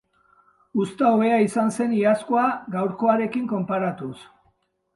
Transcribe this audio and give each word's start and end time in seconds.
Uzta 0.83 1.11
hobea 1.17 1.35
izan 1.43 1.69
zen 1.75 1.93
iazkoa 1.99 2.47
gaurkoarekin 2.77 3.47
konparatuz. 3.55 4.15